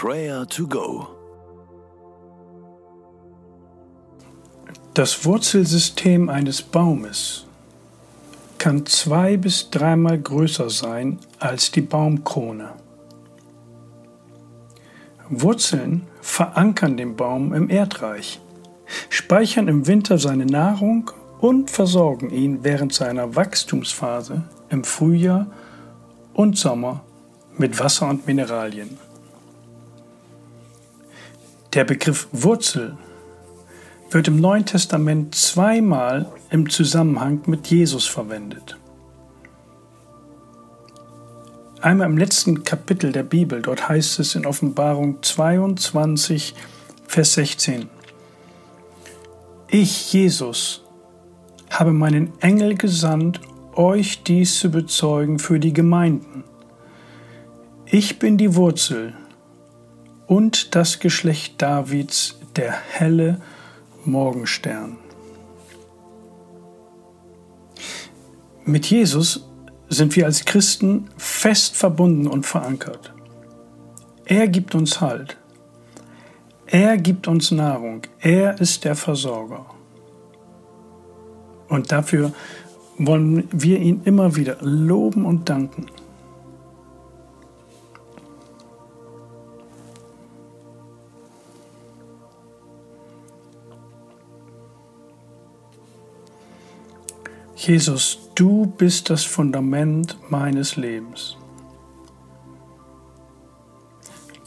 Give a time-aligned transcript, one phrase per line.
[0.00, 1.08] Prayer to Go.
[4.94, 7.46] Das Wurzelsystem eines Baumes
[8.58, 12.74] kann zwei bis dreimal größer sein als die Baumkrone.
[15.30, 18.40] Wurzeln verankern den Baum im Erdreich,
[19.08, 25.48] speichern im Winter seine Nahrung und versorgen ihn während seiner Wachstumsphase im Frühjahr
[26.34, 27.02] und Sommer
[27.56, 28.96] mit Wasser und Mineralien.
[31.78, 32.96] Der Begriff Wurzel
[34.10, 38.76] wird im Neuen Testament zweimal im Zusammenhang mit Jesus verwendet.
[41.80, 46.56] Einmal im letzten Kapitel der Bibel, dort heißt es in Offenbarung 22,
[47.06, 47.88] Vers 16,
[49.68, 50.82] Ich, Jesus,
[51.70, 53.40] habe meinen Engel gesandt,
[53.76, 56.42] euch dies zu bezeugen für die Gemeinden.
[57.86, 59.14] Ich bin die Wurzel
[60.28, 63.40] und das Geschlecht Davids, der helle
[64.04, 64.98] Morgenstern.
[68.64, 69.48] Mit Jesus
[69.88, 73.12] sind wir als Christen fest verbunden und verankert.
[74.26, 75.38] Er gibt uns Halt.
[76.66, 78.02] Er gibt uns Nahrung.
[78.20, 79.64] Er ist der Versorger.
[81.68, 82.32] Und dafür
[82.98, 85.86] wollen wir ihn immer wieder loben und danken.
[97.60, 101.36] Jesus, du bist das Fundament meines Lebens.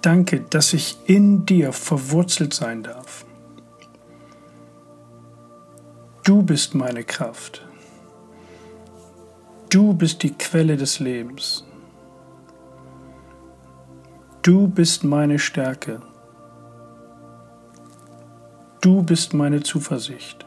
[0.00, 3.26] Danke, dass ich in dir verwurzelt sein darf.
[6.22, 7.66] Du bist meine Kraft.
[9.68, 11.64] Du bist die Quelle des Lebens.
[14.42, 16.00] Du bist meine Stärke.
[18.80, 20.46] Du bist meine Zuversicht.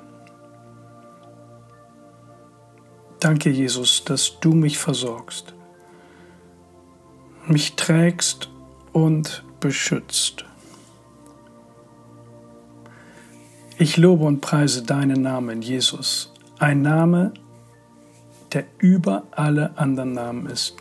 [3.25, 5.55] Danke, Jesus, dass du mich versorgst,
[7.47, 8.51] mich trägst
[8.93, 10.45] und beschützt.
[13.79, 17.33] Ich lobe und preise deinen Namen, Jesus, ein Name,
[18.53, 20.75] der über alle anderen Namen ist.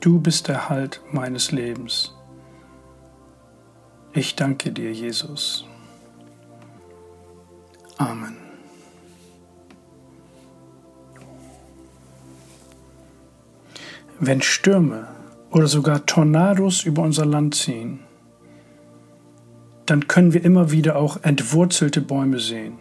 [0.00, 2.14] Du bist der Halt meines Lebens.
[4.12, 5.64] Ich danke dir, Jesus.
[7.96, 8.41] Amen.
[14.24, 15.08] Wenn Stürme
[15.50, 17.98] oder sogar Tornados über unser Land ziehen,
[19.84, 22.74] dann können wir immer wieder auch entwurzelte Bäume sehen.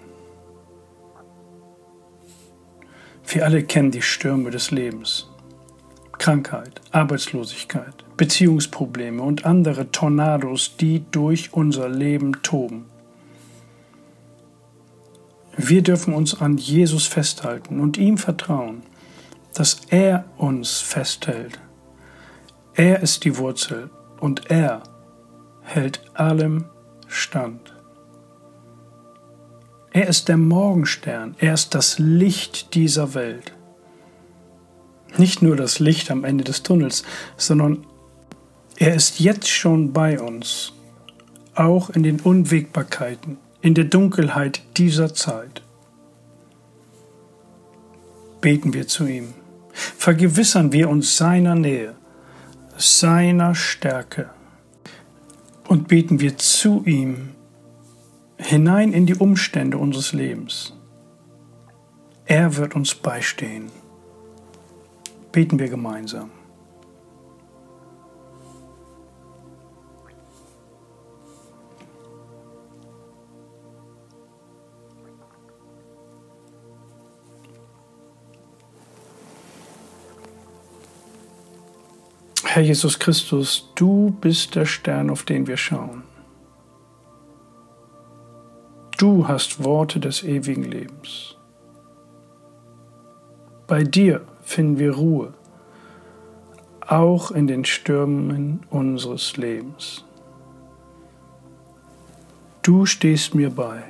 [3.28, 5.32] Wir alle kennen die Stürme des Lebens.
[6.20, 12.86] Krankheit, Arbeitslosigkeit, Beziehungsprobleme und andere Tornados, die durch unser Leben toben.
[15.58, 18.84] Wir dürfen uns an Jesus festhalten und ihm vertrauen
[19.54, 21.60] dass er uns festhält.
[22.74, 23.90] Er ist die Wurzel
[24.20, 24.84] und er
[25.62, 26.66] hält allem
[27.08, 27.74] stand.
[29.92, 33.54] Er ist der Morgenstern, er ist das Licht dieser Welt.
[35.18, 37.04] Nicht nur das Licht am Ende des Tunnels,
[37.36, 37.86] sondern
[38.78, 40.72] er ist jetzt schon bei uns,
[41.56, 45.62] auch in den Unwägbarkeiten, in der Dunkelheit dieser Zeit.
[48.40, 49.34] Beten wir zu ihm
[49.98, 51.96] vergewissern wir uns seiner Nähe,
[52.78, 54.30] seiner Stärke
[55.68, 57.30] und beten wir zu ihm
[58.38, 60.74] hinein in die Umstände unseres Lebens.
[62.26, 63.72] Er wird uns beistehen.
[65.32, 66.32] Beten wir gemeinsam.
[82.54, 86.04] Herr Jesus Christus, du bist der Stern, auf den wir schauen.
[88.98, 91.38] Du hast Worte des ewigen Lebens.
[93.68, 95.34] Bei dir finden wir Ruhe,
[96.86, 100.04] auch in den Stürmen unseres Lebens.
[102.64, 103.82] Du stehst mir bei.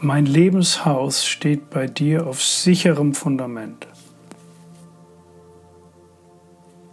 [0.00, 3.87] Mein Lebenshaus steht bei dir auf sicherem Fundament.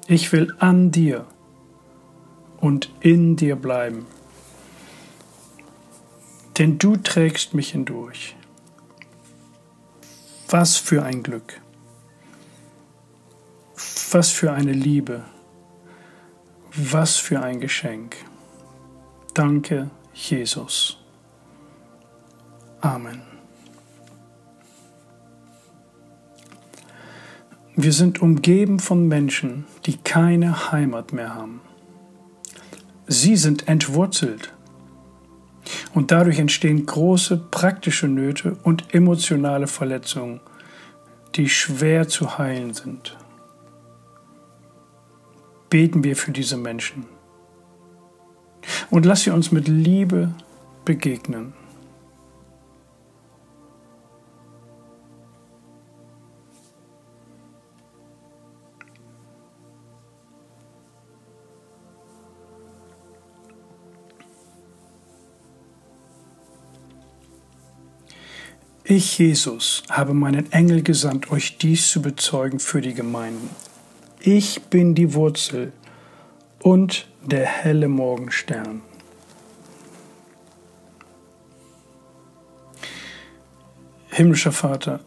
[0.07, 1.25] Ich will an dir
[2.57, 4.06] und in dir bleiben,
[6.57, 8.36] denn du trägst mich hindurch.
[10.48, 11.60] Was für ein Glück.
[14.12, 15.24] Was für eine Liebe.
[16.75, 18.16] Was für ein Geschenk.
[19.34, 20.98] Danke, Jesus.
[22.81, 23.35] Amen.
[27.77, 31.60] Wir sind umgeben von Menschen, die keine Heimat mehr haben.
[33.06, 34.54] Sie sind entwurzelt.
[35.94, 40.39] Und dadurch entstehen große praktische Nöte und emotionale Verletzungen,
[41.36, 43.18] die schwer zu heilen sind.
[45.69, 47.06] Beten wir für diese Menschen.
[48.89, 50.33] Und lass sie uns mit Liebe
[50.86, 51.54] begegnen.
[68.88, 73.50] Ich, Jesus, habe meinen Engel gesandt, euch dies zu bezeugen für die Gemeinden.
[74.20, 75.74] Ich bin die Wurzel
[76.62, 78.84] und der helle Morgenstern.
[84.10, 85.00] Himmlischer Vater,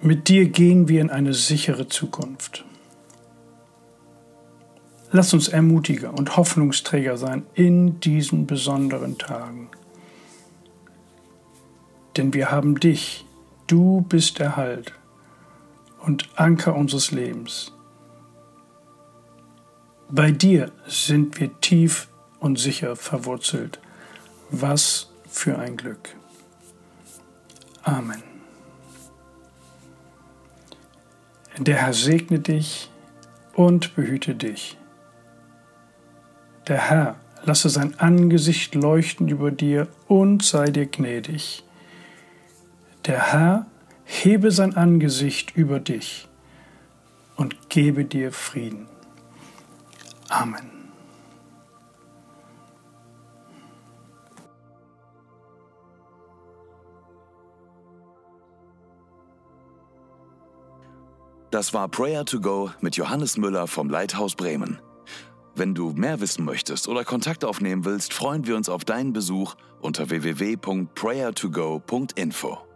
[0.00, 2.64] mit dir gehen wir in eine sichere Zukunft.
[5.12, 9.70] Lass uns Ermutiger und Hoffnungsträger sein in diesen besonderen Tagen
[12.16, 13.24] denn wir haben dich,
[13.66, 14.92] du bist der Halt
[16.00, 17.72] und Anker unseres Lebens.
[20.08, 22.08] Bei dir sind wir tief
[22.40, 23.78] und sicher verwurzelt.
[24.50, 26.16] Was für ein Glück.
[27.82, 28.22] Amen.
[31.58, 32.90] Der Herr segne dich
[33.54, 34.76] und behüte dich.
[36.66, 41.64] Der Herr lasse sein Angesicht leuchten über dir und sei dir gnädig.
[43.06, 43.66] Der Herr
[44.04, 46.28] hebe sein Angesicht über dich
[47.36, 48.86] und gebe dir Frieden.
[50.28, 50.80] Amen.
[61.50, 64.78] Das war Prayer to Go mit Johannes Müller vom Leithaus Bremen.
[65.56, 69.56] Wenn du mehr wissen möchtest oder Kontakt aufnehmen willst, freuen wir uns auf deinen Besuch
[69.80, 72.69] unter www.prayertogo.info.